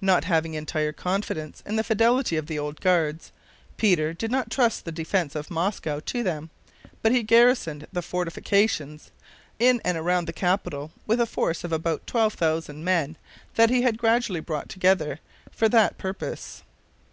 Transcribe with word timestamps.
Not 0.00 0.24
having 0.24 0.54
entire 0.54 0.90
confidence 0.90 1.62
in 1.64 1.76
the 1.76 1.84
fidelity 1.84 2.34
of 2.36 2.48
the 2.48 2.58
old 2.58 2.80
Guards, 2.80 3.30
Peter 3.76 4.12
did 4.12 4.28
not 4.28 4.50
trust 4.50 4.84
the 4.84 4.90
defense 4.90 5.36
of 5.36 5.48
Moscow 5.48 6.00
to 6.00 6.24
them, 6.24 6.50
but 7.02 7.12
he 7.12 7.22
garrisoned 7.22 7.86
the 7.92 8.02
fortifications 8.02 9.12
in 9.60 9.80
and 9.84 9.96
around 9.96 10.24
the 10.26 10.32
capital 10.32 10.90
with 11.06 11.20
a 11.20 11.24
force 11.24 11.62
of 11.62 11.70
about 11.72 12.04
twelve 12.04 12.34
thousand 12.34 12.82
men 12.82 13.16
that 13.54 13.70
he 13.70 13.82
had 13.82 13.96
gradually 13.96 14.40
brought 14.40 14.68
together 14.68 15.20
for 15.52 15.68
that 15.68 15.98
purpose. 15.98 16.64